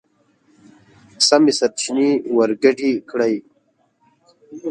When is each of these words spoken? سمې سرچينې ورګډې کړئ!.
سمې 1.27 1.53
سرچينې 1.59 2.09
ورګډې 2.37 2.91
کړئ!. 3.09 3.35